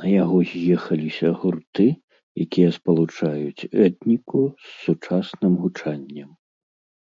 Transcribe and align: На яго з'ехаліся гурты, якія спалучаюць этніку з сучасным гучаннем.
На 0.00 0.06
яго 0.22 0.36
з'ехаліся 0.50 1.28
гурты, 1.40 1.86
якія 2.44 2.68
спалучаюць 2.76 3.66
этніку 3.86 4.40
з 4.68 4.70
сучасным 4.84 5.52
гучаннем. 5.64 6.30